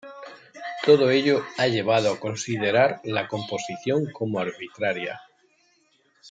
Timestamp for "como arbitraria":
4.11-5.21